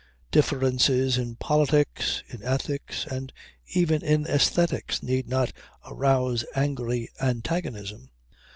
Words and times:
Differences 0.31 1.15
in 1.19 1.35
politics, 1.35 2.23
in 2.27 2.41
ethics 2.41 3.05
and 3.05 3.31
even 3.75 4.01
in 4.03 4.25
aesthetics 4.25 5.03
need 5.03 5.29
not 5.29 5.53
arouse 5.85 6.43
angry 6.55 7.07
antagonism. 7.21 8.09